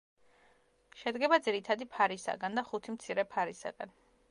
შედგება 1.01 1.39
ძირითადი 1.49 1.87
ფარისაგან 1.97 2.59
და 2.61 2.65
ხუთი 2.73 2.95
მცირე 2.97 3.29
ფარისაგან. 3.37 3.97